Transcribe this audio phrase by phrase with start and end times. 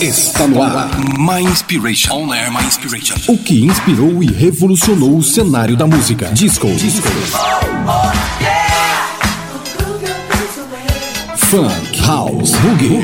[0.00, 0.88] Está no ar.
[1.18, 2.14] My Inspiration.
[2.14, 3.16] On Air My Inspiration.
[3.28, 6.30] O que inspirou e revolucionou o cenário da música.
[6.32, 6.66] Disco.
[6.68, 7.06] Disco.
[11.36, 12.98] Funk, House, Boogie.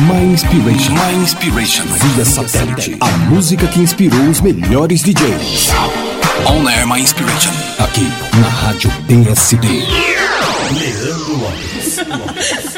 [0.00, 0.92] My Inspiration.
[0.92, 1.84] My Inspiration.
[1.86, 2.98] Via satélite.
[3.00, 5.70] A música que inspirou os melhores DJs.
[6.44, 7.52] On Air My Inspiration.
[7.78, 8.06] Aqui
[8.38, 9.66] na Rádio PSD.
[10.72, 12.71] Leandro Lopes.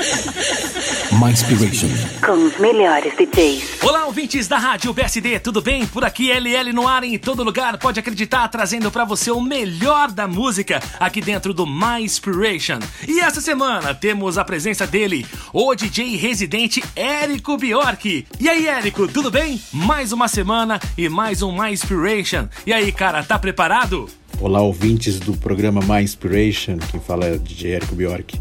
[1.14, 1.88] My Inspiration.
[2.26, 3.82] Com os melhores DJs.
[3.84, 5.86] Olá, ouvintes da Rádio BSD, tudo bem?
[5.86, 10.10] Por aqui, LL no ar em todo lugar, pode acreditar, trazendo para você o melhor
[10.10, 12.80] da música aqui dentro do My Inspiration.
[13.06, 18.26] E essa semana temos a presença dele, o DJ residente Érico Bjork.
[18.40, 19.60] E aí, Érico, tudo bem?
[19.72, 22.48] Mais uma semana e mais um My Inspiration.
[22.66, 24.08] E aí, cara, tá preparado?
[24.40, 28.40] Olá, ouvintes do programa My Inspiration, quem fala é DJ Érico Bjork.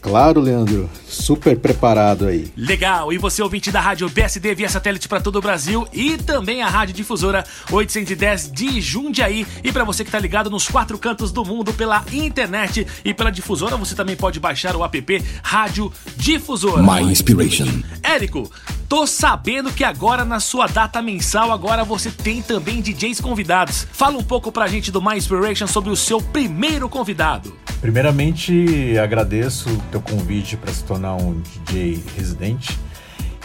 [0.00, 2.50] Claro, Leandro, super preparado aí.
[2.56, 6.62] Legal, e você ouvinte da rádio BSD via satélite para todo o Brasil e também
[6.62, 9.46] a rádio difusora 810 de Jundiaí.
[9.62, 13.30] E para você que tá ligado nos quatro cantos do mundo pela internet e pela
[13.30, 16.82] difusora, você também pode baixar o app Rádio Difusora.
[16.82, 17.68] My Inspiration.
[18.02, 18.50] Érico,
[18.88, 23.86] tô sabendo que agora na sua data mensal agora você tem também DJs convidados.
[23.92, 27.54] Fala um pouco pra gente do My Inspiration sobre o seu primeiro convidado.
[27.80, 32.78] Primeiramente, agradeço o teu convite para se tornar um DJ residente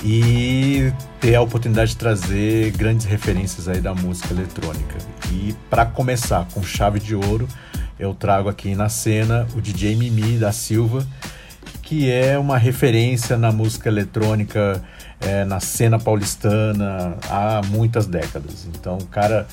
[0.03, 0.91] e
[1.21, 4.97] ter a oportunidade de trazer grandes referências aí da música eletrônica.
[5.31, 7.47] E para começar com chave de ouro,
[7.97, 11.07] eu trago aqui na cena o DJ Mimi da Silva,
[11.81, 14.83] que é uma referência na música eletrônica,
[15.21, 18.67] é, na cena paulistana há muitas décadas.
[18.67, 19.47] Então, o cara,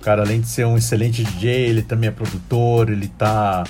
[0.00, 3.64] o cara, além de ser um excelente DJ, ele também é produtor, ele está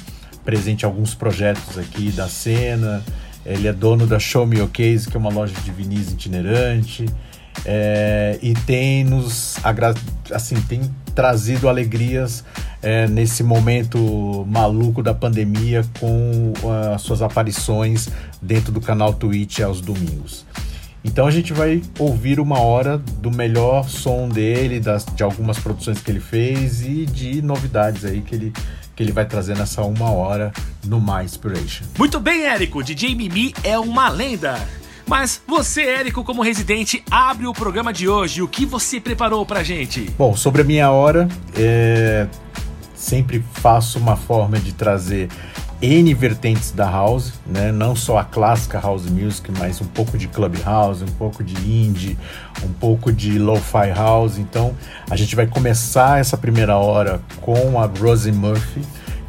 [0.49, 3.05] presente em alguns projetos aqui da cena.
[3.45, 7.05] Ele é dono da Show Me Case, que é uma loja de vinis itinerante.
[7.67, 9.57] É, e tem nos
[10.33, 10.81] assim tem
[11.15, 12.45] trazido alegrias
[12.81, 18.09] é, nesse momento maluco da pandemia com uh, as suas aparições
[18.41, 20.47] dentro do canal Twitch aos domingos.
[21.05, 26.01] Então a gente vai ouvir uma hora do melhor som dele, das, de algumas produções
[26.01, 28.53] que ele fez e de novidades aí que ele,
[28.99, 30.53] que ele vai trazer nessa uma hora
[30.85, 31.85] no My Inspiration.
[31.97, 34.59] Muito bem, Érico, DJ Mimi é uma lenda.
[35.07, 38.43] Mas você, Érico, como residente, abre o programa de hoje.
[38.43, 40.11] O que você preparou pra gente?
[40.19, 42.27] Bom, sobre a minha hora, é...
[42.93, 45.29] sempre faço uma forma de trazer
[45.81, 47.71] N vertentes da house, né?
[47.71, 51.55] não só a clássica house music, mas um pouco de club house, um pouco de
[51.55, 52.19] indie,
[52.65, 54.39] um pouco de lo-fi house.
[54.39, 54.75] Então
[55.09, 58.83] a gente vai começar essa primeira hora com a Rosie Murphy,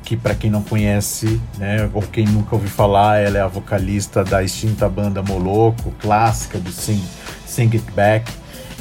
[0.04, 4.24] que para quem não conhece, né, ou quem nunca ouviu falar, ela é a vocalista
[4.24, 7.04] da extinta banda Moloco, clássica do Sing,
[7.46, 8.32] Sing It Back,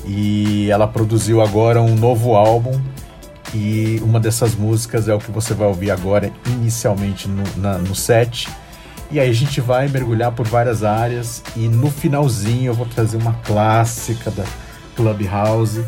[0.07, 2.81] e ela produziu agora um novo álbum
[3.55, 7.95] e uma dessas músicas é o que você vai ouvir agora inicialmente no, na, no
[7.95, 8.49] set.
[9.11, 13.17] E aí a gente vai mergulhar por várias áreas e no finalzinho eu vou trazer
[13.17, 14.45] uma clássica da
[14.95, 15.85] Clubhouse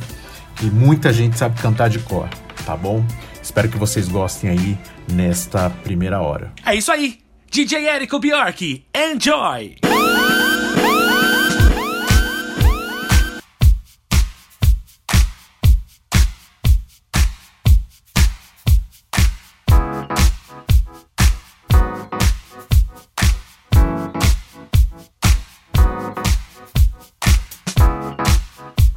[0.56, 2.28] que muita gente sabe cantar de cor,
[2.64, 3.04] tá bom?
[3.42, 4.78] Espero que vocês gostem aí
[5.10, 6.52] nesta primeira hora.
[6.64, 7.18] É isso aí!
[7.50, 9.89] DJ Érico Bjork, enjoy!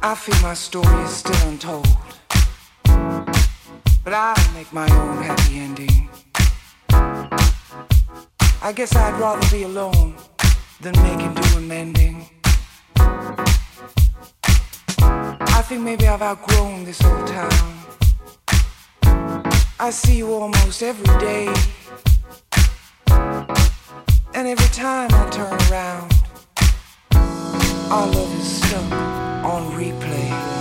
[0.06, 1.88] I feel my story is still untold.
[4.04, 6.10] But I'll make my own happy ending.
[8.60, 10.14] I guess I'd rather be alone
[10.82, 12.28] than making do and mending.
[15.56, 17.78] I think maybe I've outgrown this old town.
[19.80, 21.48] I see you almost every day.
[24.34, 26.12] And every time I turn around,
[27.90, 30.53] our love is stuck on replay.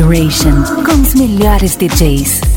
[0.00, 2.49] Inspiration, com os melhores DJs.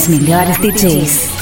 [0.00, 1.39] Os melhores DJs.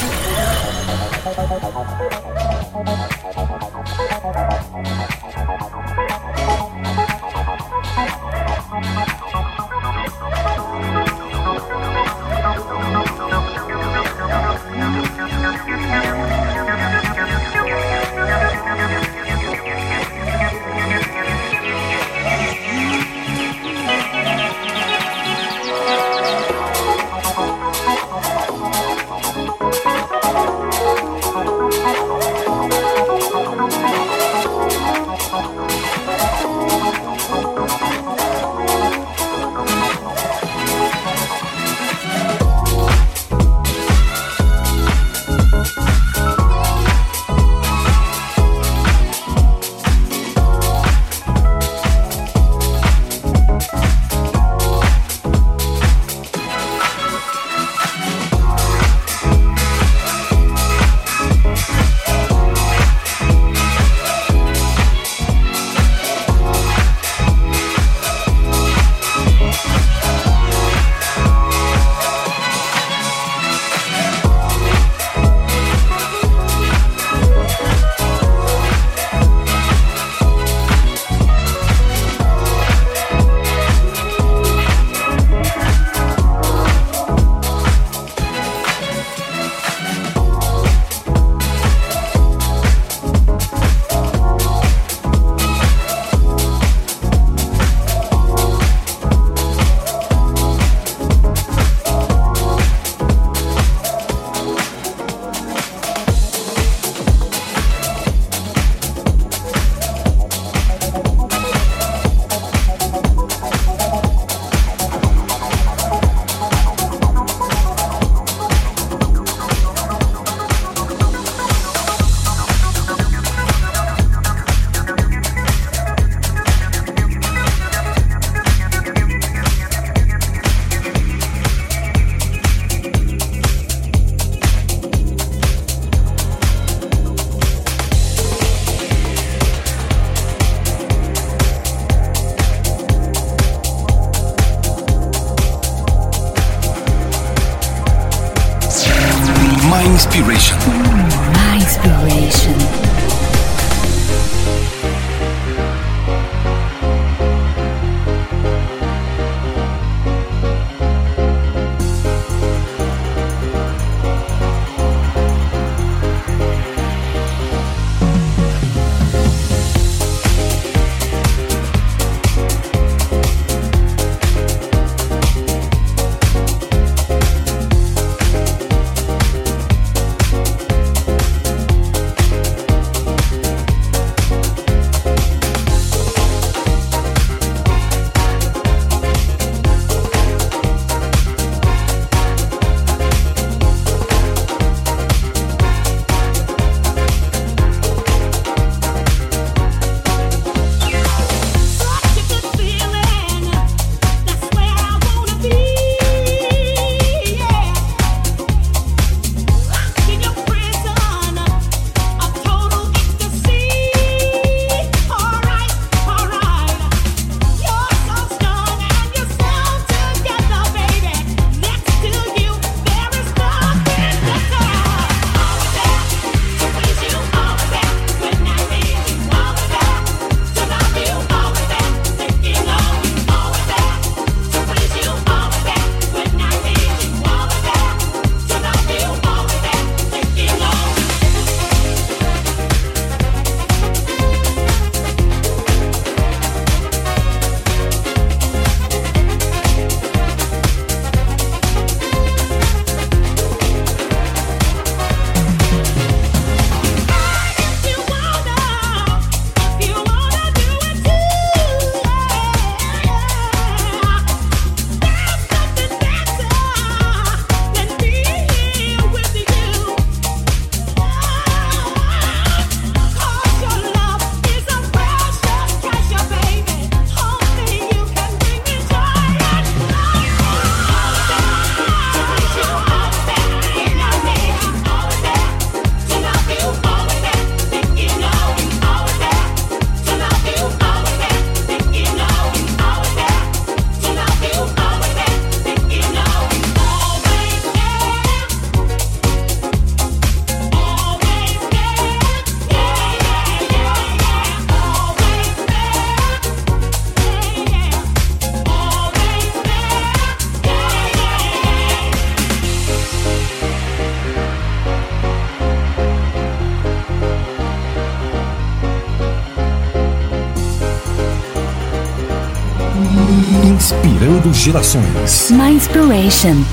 [324.59, 325.51] Gerações.
[325.51, 326.65] My Inspiration.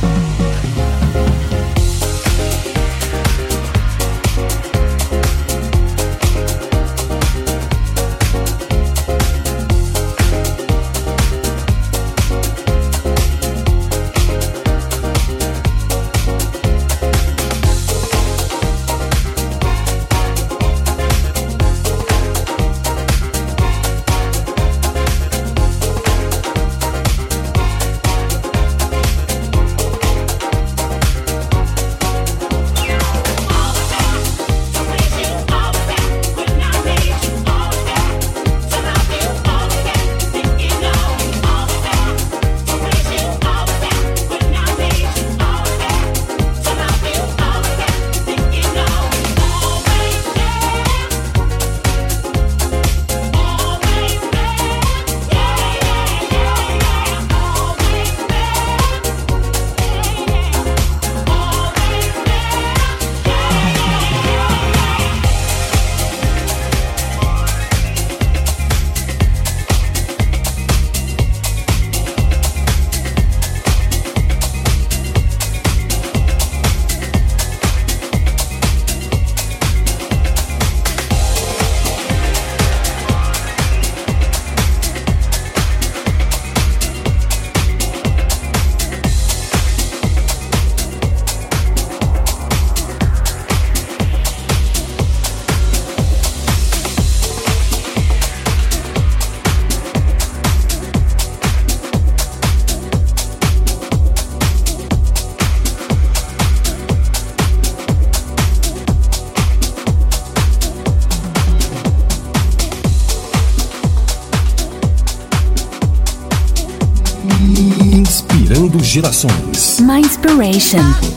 [118.96, 119.78] Gerações.
[119.80, 121.15] My Inspiration.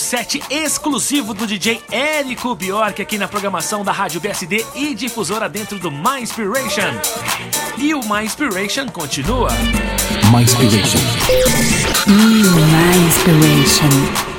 [0.00, 5.78] Set exclusivo do DJ Érico Bjork aqui na programação da Rádio BSD e difusora dentro
[5.78, 6.98] do My Inspiration.
[7.76, 9.50] E o My Inspiration continua.
[10.32, 11.00] My Inspiration.
[12.06, 14.29] My Inspiration.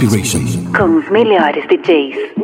[0.00, 0.72] Inspiration.
[0.72, 2.37] Con os melhores DJs.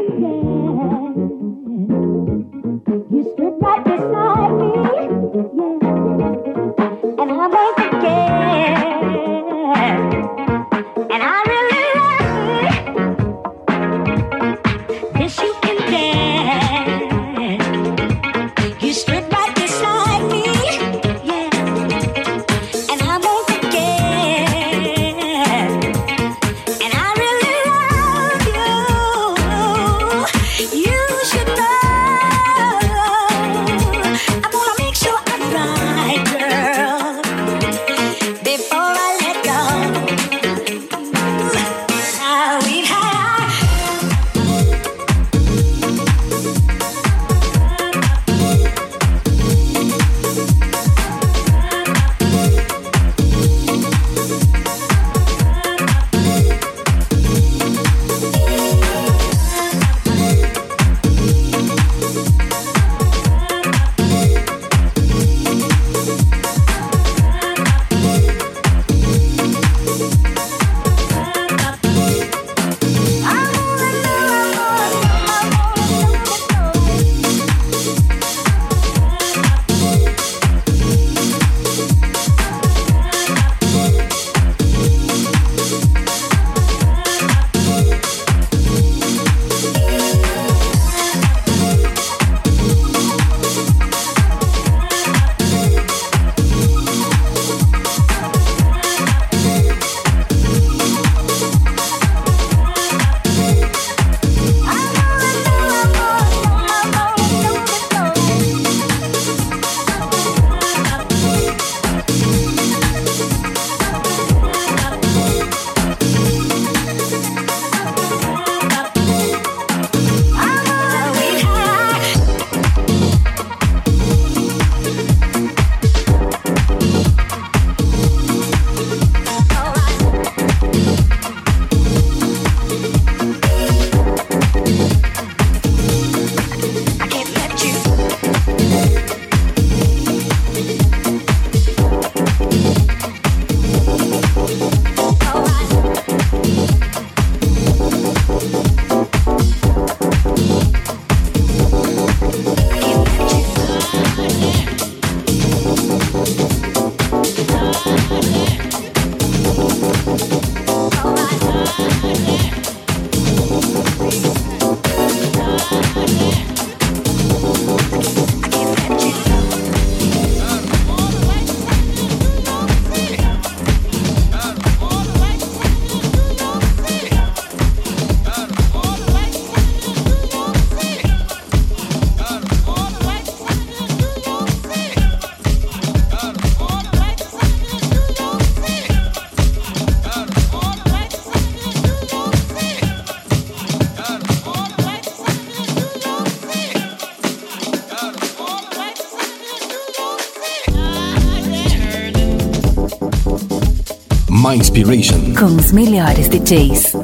[204.55, 205.35] Inspiration.
[205.35, 207.04] Com os melhores DJs.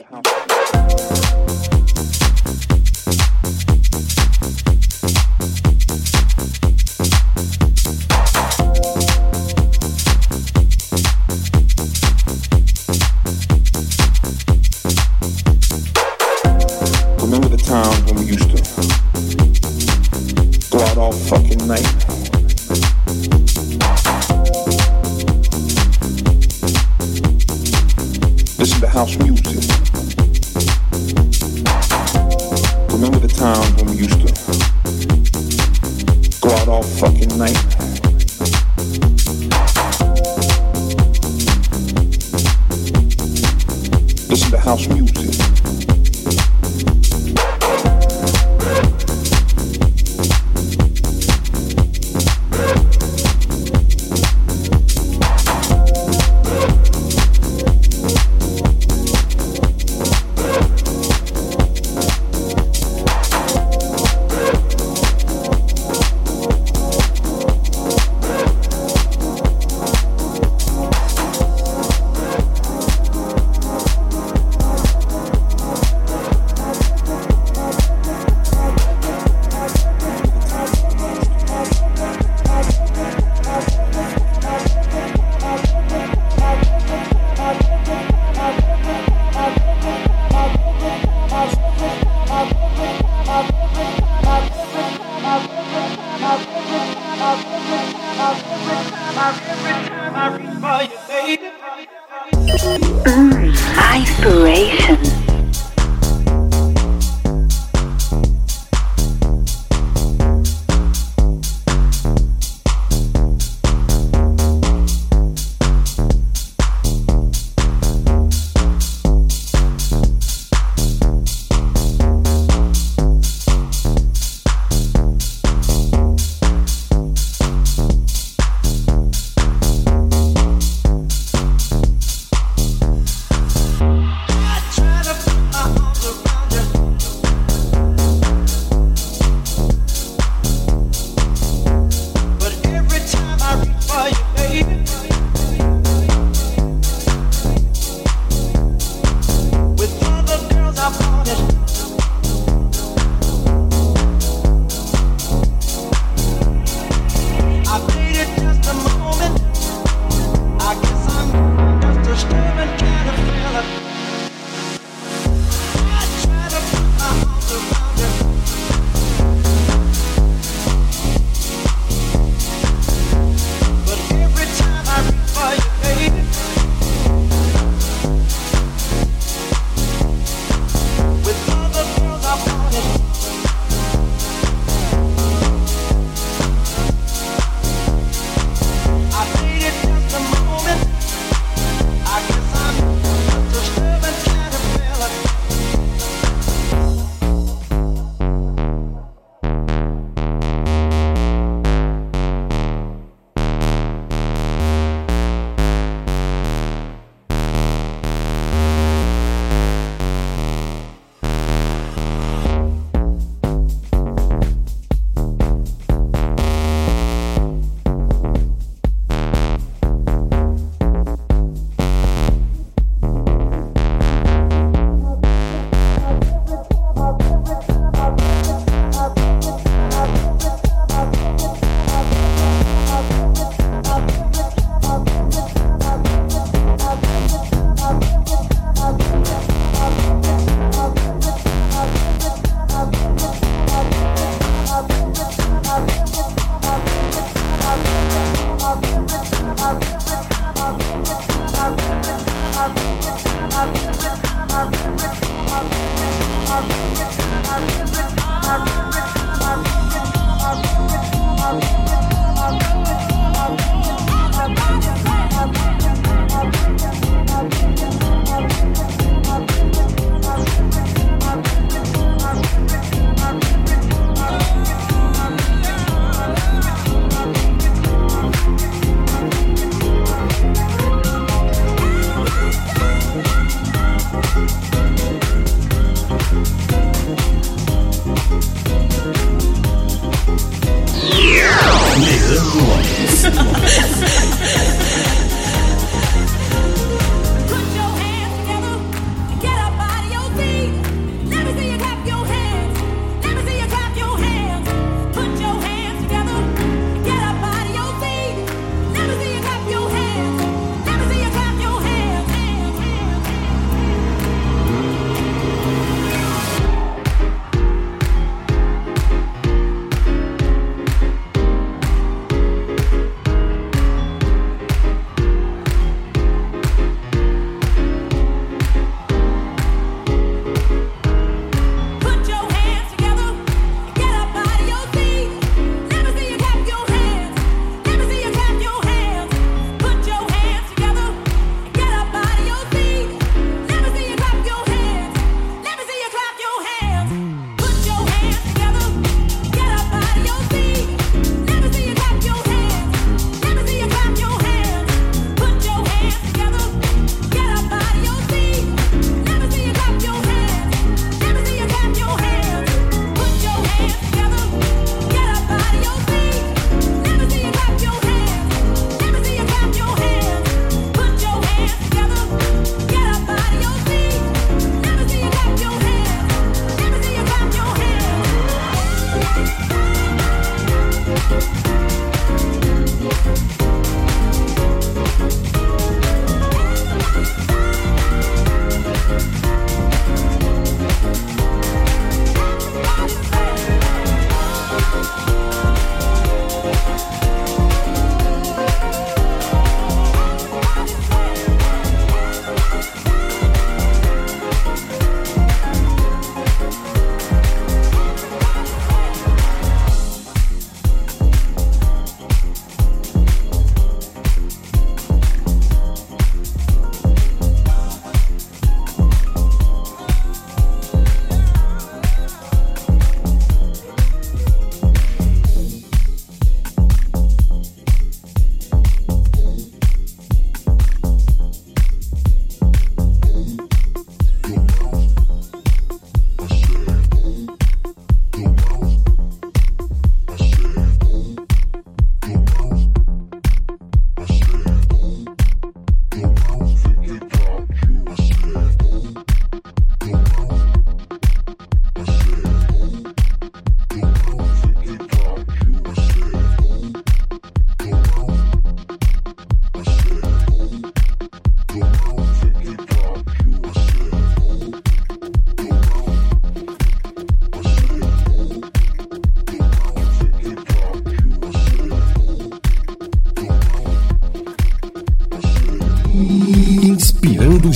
[44.31, 45.60] Listen to house music.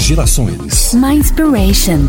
[0.05, 0.93] Inspirando gerações.
[0.93, 2.07] My Inspiration.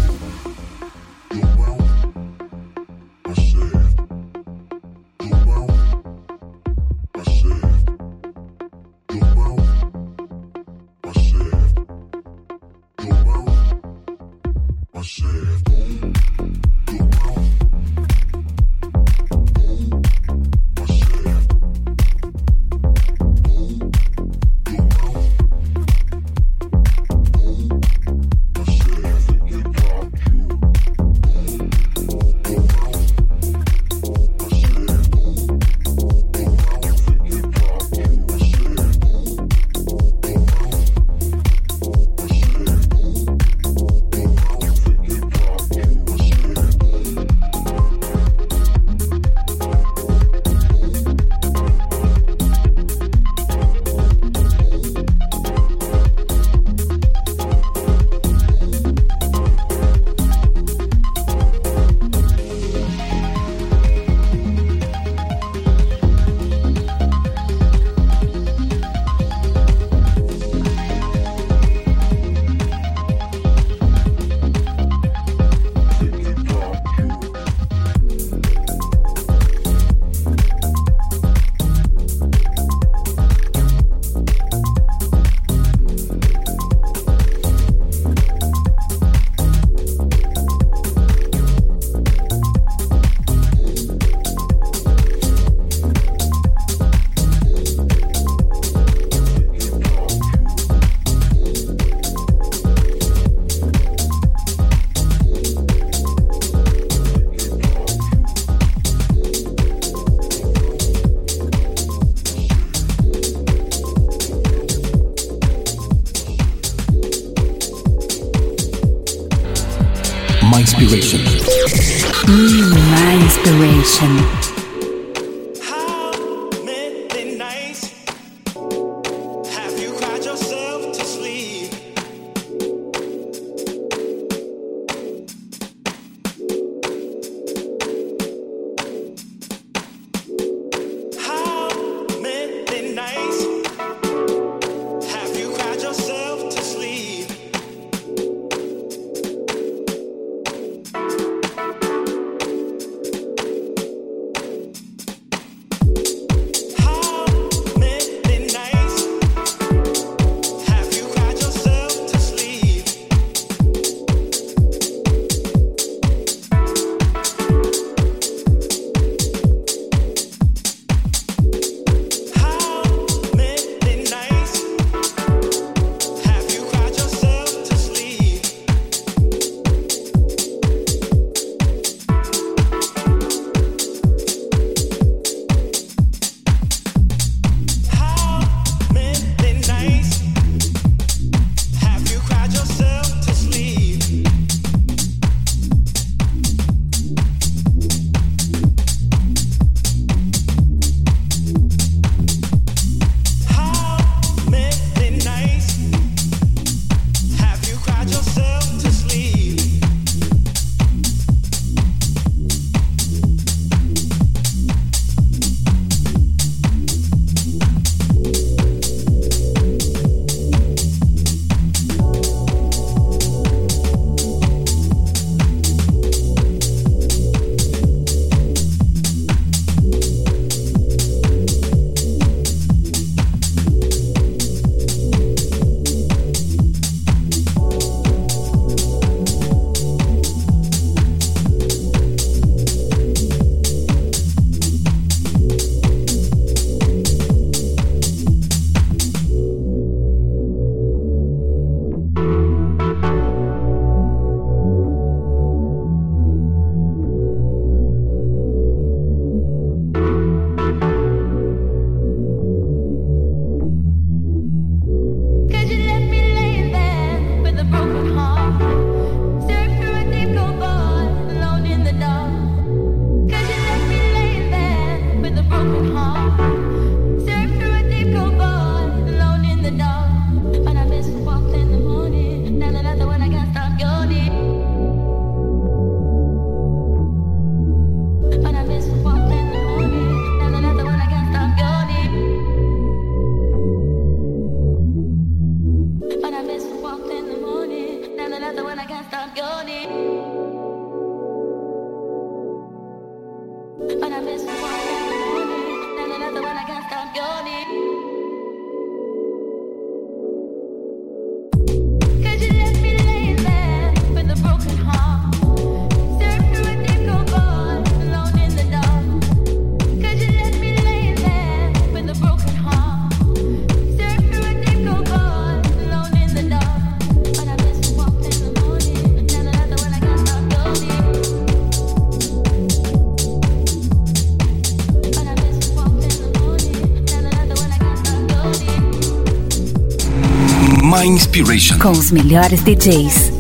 [341.07, 341.79] Inspiration.
[341.79, 343.36] Com os melhores DJs.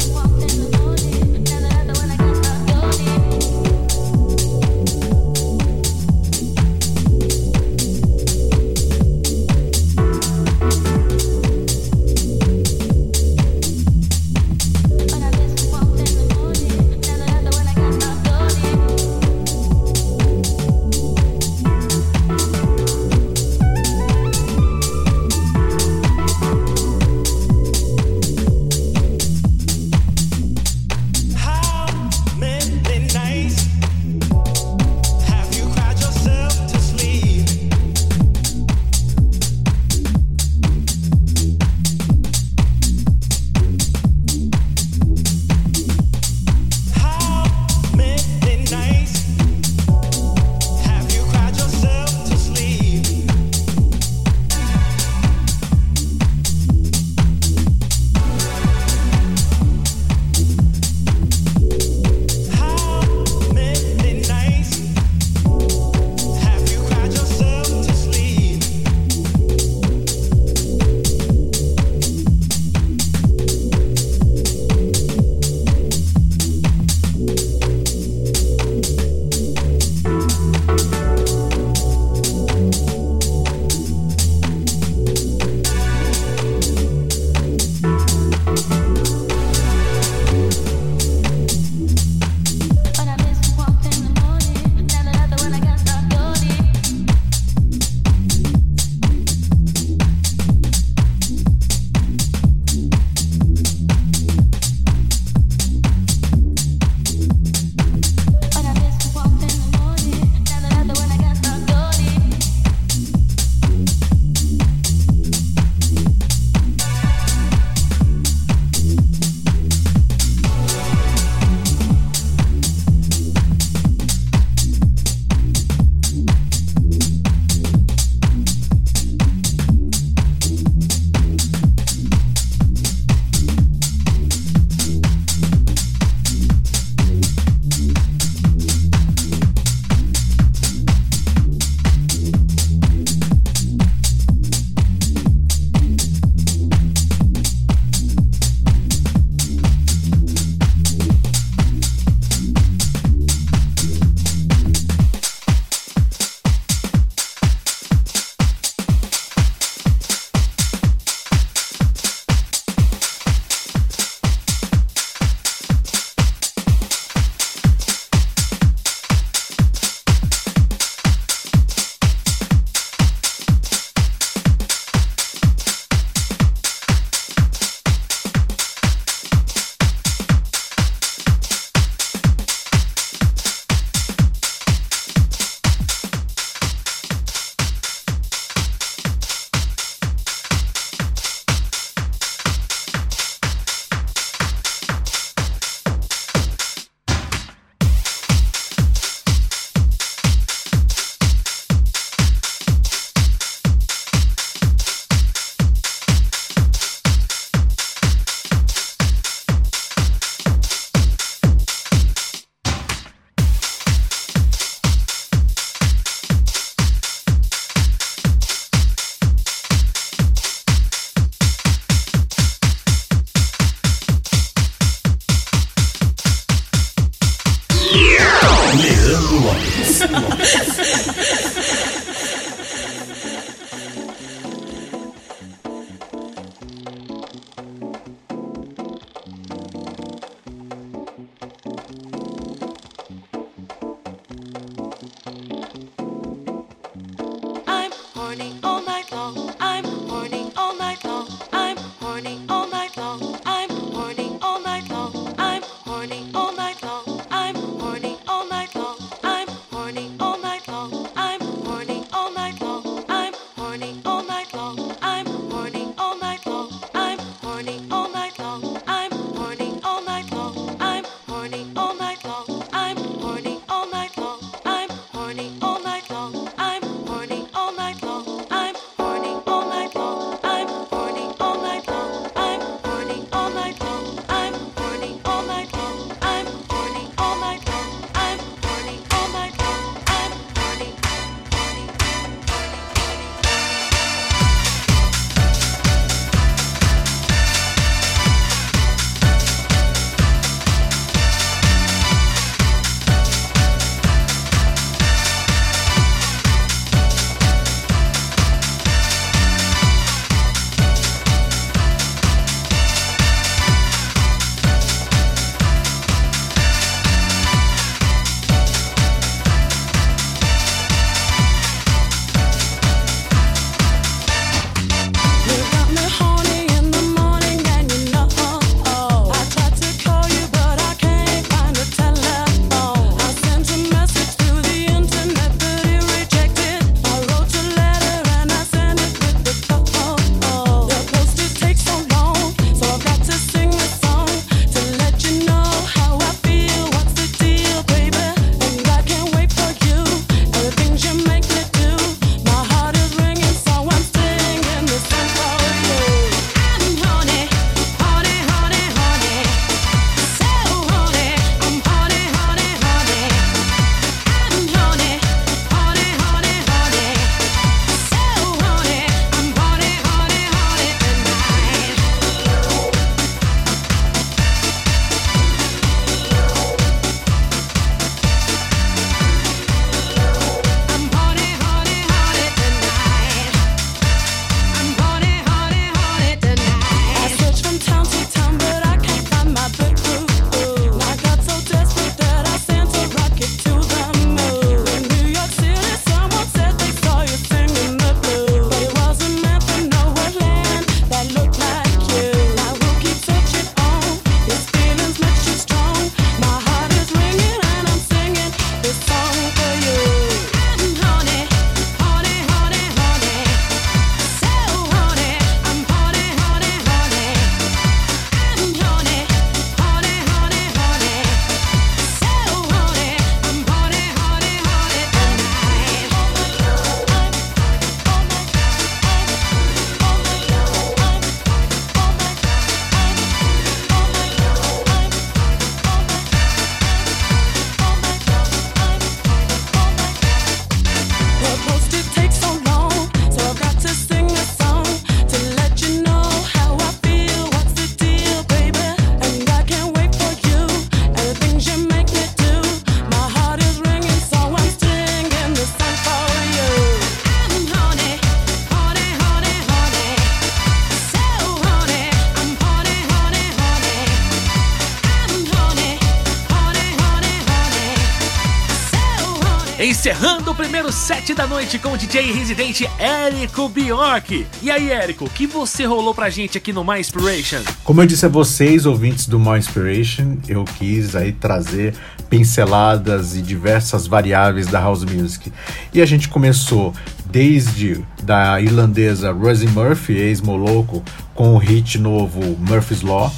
[471.46, 474.46] Noite com o DJ residente Érico Bjork.
[474.62, 477.60] E aí, Érico, o que você rolou pra gente aqui no My Inspiration?
[477.84, 481.94] Como eu disse a vocês, ouvintes do My Inspiration, eu quis aí trazer
[482.28, 485.52] pinceladas e diversas variáveis da house music.
[485.94, 486.92] E a gente começou
[487.26, 491.02] desde da irlandesa Rosie Murphy, ex-moloco,
[491.34, 493.32] com o hit novo Murphy's Law,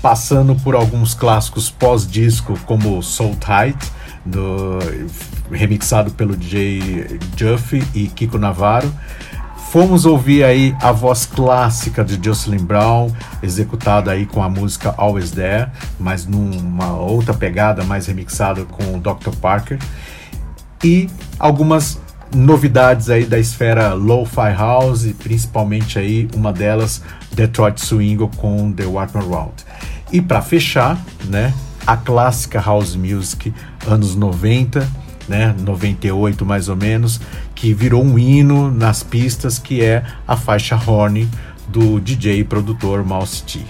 [0.00, 3.78] passando por alguns clássicos pós-disco como Soul Tight,
[4.24, 4.78] do,
[5.50, 8.92] remixado pelo DJ Juffy e Kiko Navarro.
[9.70, 13.08] Fomos ouvir aí a voz clássica de Jocelyn Brown,
[13.40, 19.00] executada aí com a música Always There, mas numa outra pegada mais remixada com o
[19.00, 19.30] Dr.
[19.40, 19.78] Parker.
[20.82, 22.00] E algumas
[22.34, 27.00] novidades aí da esfera lo-fi house, principalmente aí uma delas
[27.32, 29.64] Detroit Swing com The Wartman Round.
[30.10, 31.54] E para fechar, né,
[31.86, 33.54] a clássica house music
[33.86, 34.86] anos 90,
[35.30, 37.20] né, 98 mais ou menos,
[37.54, 41.28] que virou um hino nas pistas, que é a faixa Horny
[41.68, 43.60] do DJ e produtor Mouse T.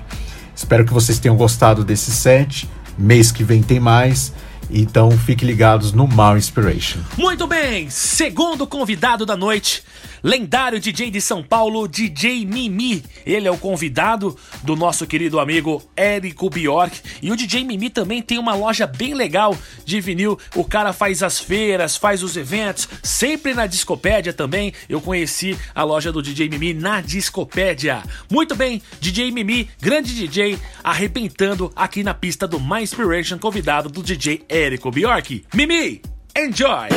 [0.56, 2.66] Espero que vocês tenham gostado desse set.
[2.96, 4.32] Mês que vem tem mais.
[4.72, 7.00] Então fiquem ligados no Mal Inspiration.
[7.18, 9.82] Muito bem, segundo convidado da noite,
[10.22, 13.02] lendário DJ de São Paulo, DJ Mimi.
[13.26, 17.00] Ele é o convidado do nosso querido amigo Érico Bjork.
[17.20, 20.38] E o DJ Mimi também tem uma loja bem legal de vinil.
[20.54, 24.72] O cara faz as feiras, faz os eventos, sempre na Discopédia também.
[24.88, 28.04] Eu conheci a loja do DJ Mimi na Discopédia.
[28.30, 34.00] Muito bem, DJ Mimi, grande DJ, arrebentando aqui na pista do My Inspiration, convidado do
[34.00, 35.54] DJ Érico Bjork.
[35.54, 36.00] Mimi,
[36.36, 36.88] enjoy!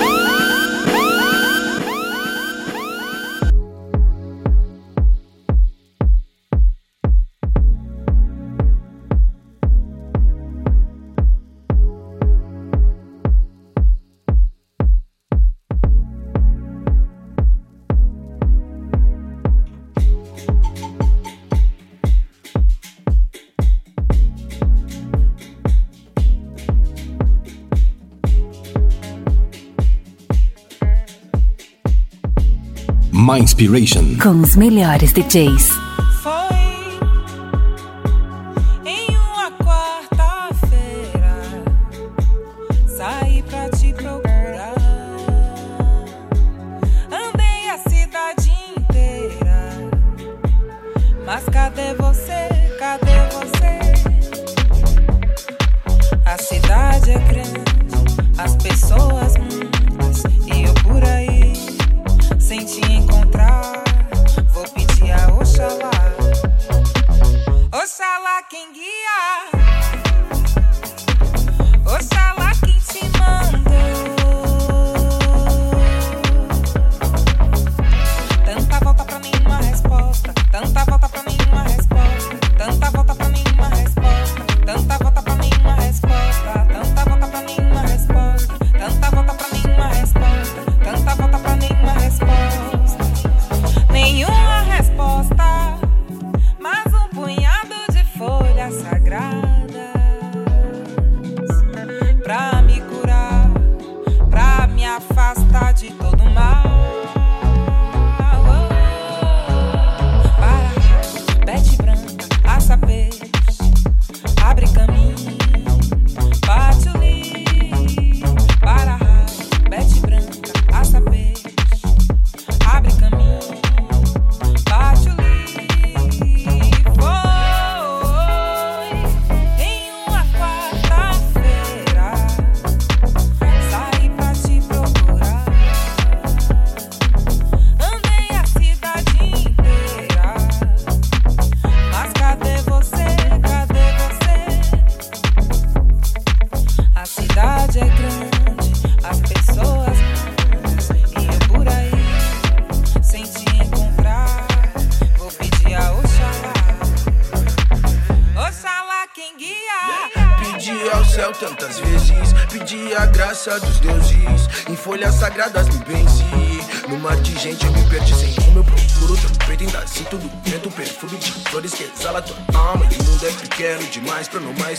[33.34, 34.18] My Inspiration.
[34.22, 35.83] Com os melhores DJs.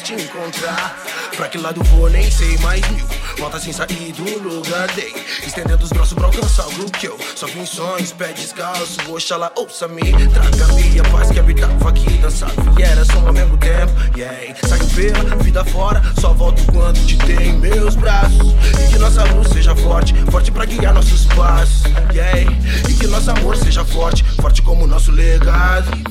[0.04, 1.02] te encontrar.
[1.34, 3.06] Pra que lado vou, nem sei mais mil.
[3.38, 5.14] Volta sem sair do lugar, dei.
[5.44, 7.18] Estendendo os braços pra alcançar o que eu.
[7.34, 9.00] Só em sonhos, pé descalço.
[9.10, 10.02] Oxalá, ouça-me.
[10.28, 12.18] Traga-me a paz que habitava aqui.
[12.18, 13.92] Dançava e era só ao mesmo tempo.
[14.14, 16.02] Yeah, saio pela vida fora.
[16.20, 18.54] Só volto quando te tem em meus braços.
[18.84, 21.84] E que nossa luz seja forte, forte pra guiar nossos passos.
[22.12, 22.42] Yeah,
[22.90, 26.03] e que nosso amor seja forte, forte como nosso legado.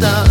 [0.00, 0.23] stop.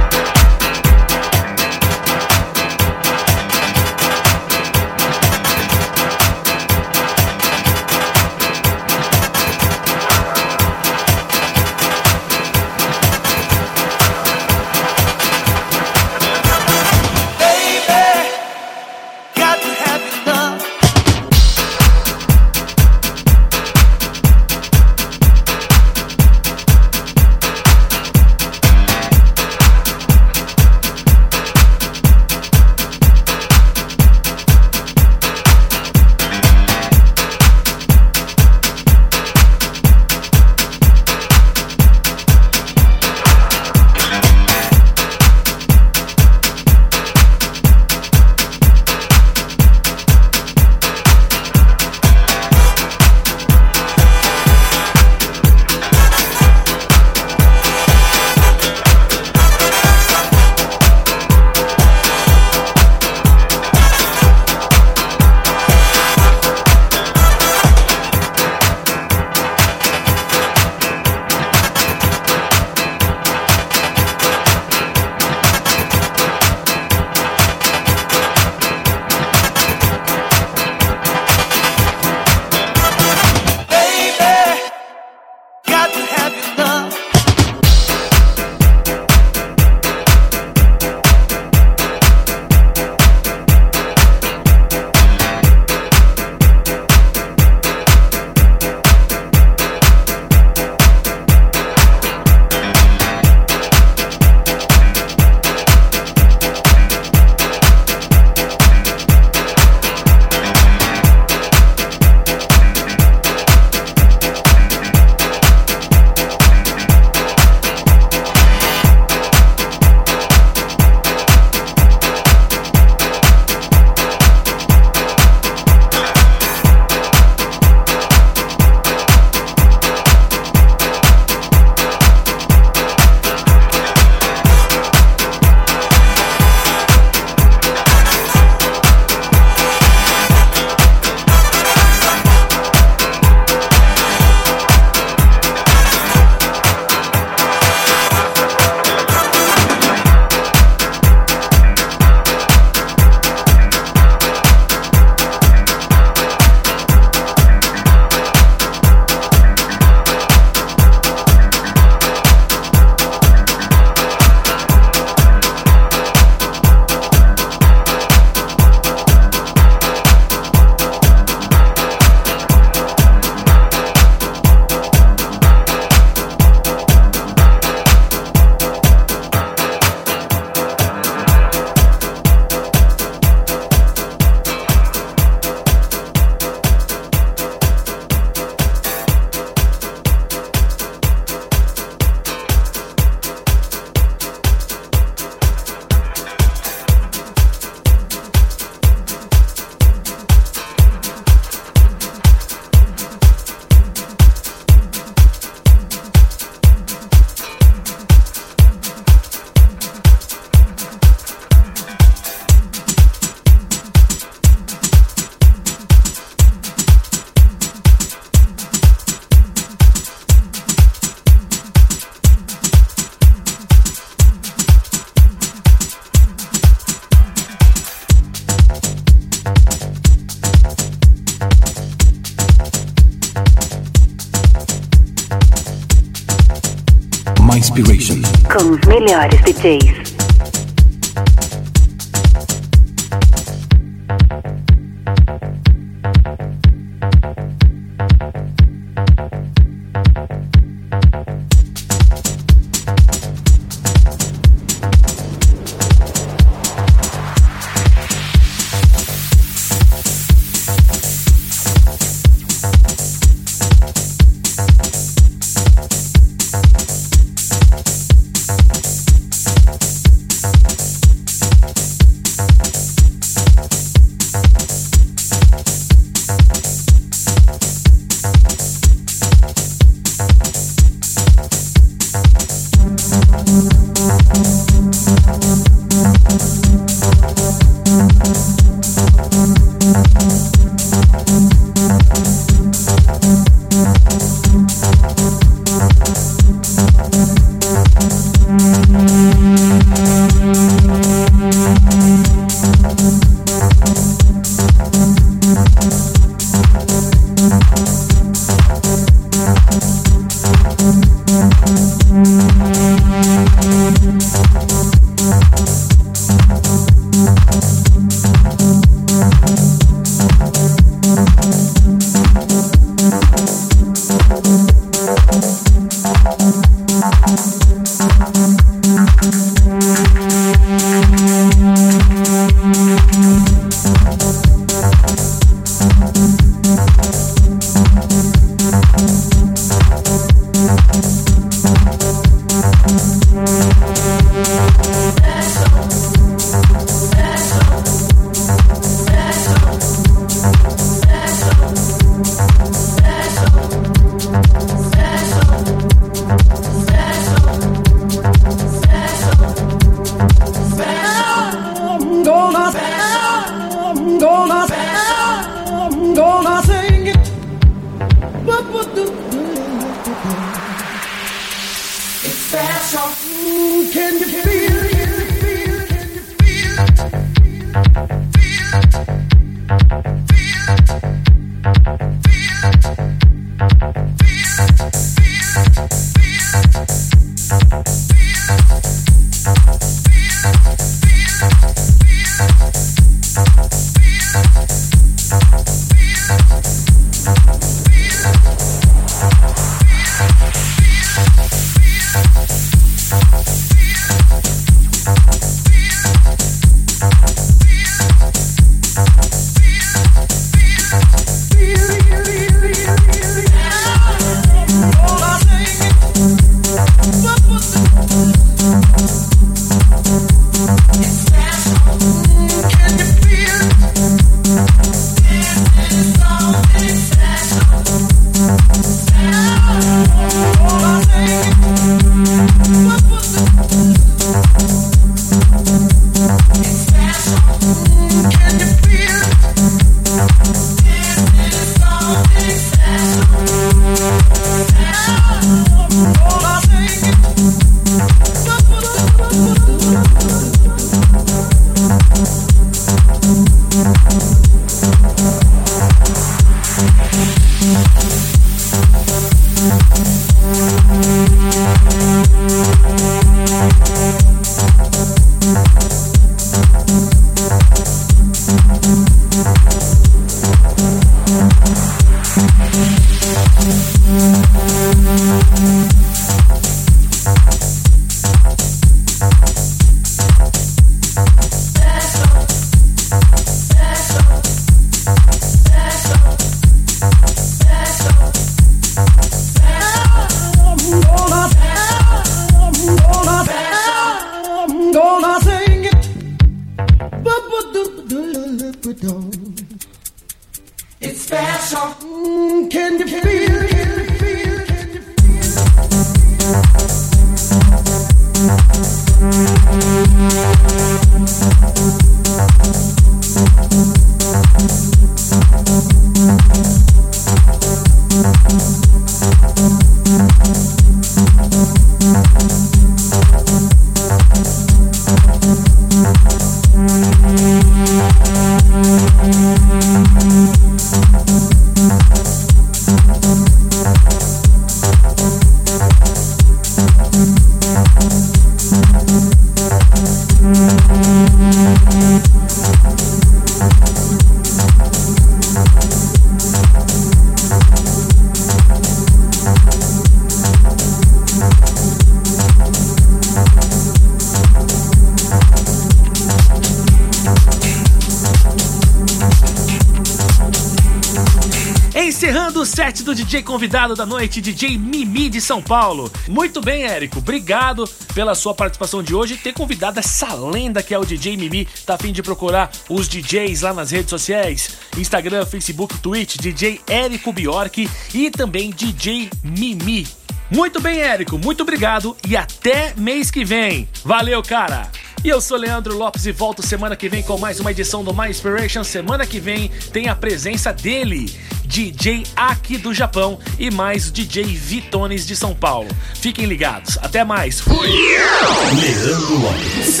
[563.32, 566.12] DJ convidado da noite, DJ Mimi de São Paulo.
[566.28, 567.20] Muito bem, Érico.
[567.20, 571.38] Obrigado pela sua participação de hoje e ter convidado essa lenda que é o DJ
[571.38, 571.66] Mimi.
[571.86, 576.82] Tá a fim de procurar os DJs lá nas redes sociais: Instagram, Facebook, Twitch, DJ
[576.86, 580.06] Érico Bjork e também DJ Mimi.
[580.50, 581.38] Muito bem, Érico.
[581.38, 583.88] Muito obrigado e até mês que vem.
[584.04, 584.90] Valeu, cara.
[585.24, 588.12] E eu sou Leandro Lopes e volto semana que vem com mais uma edição do
[588.12, 588.82] My Inspiration.
[588.82, 591.32] Semana que vem tem a presença dele,
[591.72, 595.88] DJ aqui do Japão e mais o DJ Vitones de São Paulo.
[596.14, 596.98] Fiquem ligados.
[597.00, 597.60] Até mais.
[597.60, 597.88] Fui!
[597.88, 600.00] Leandro Lopes.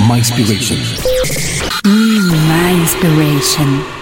[0.08, 0.78] My Inspiration.
[1.84, 3.99] Mm, my inspiration.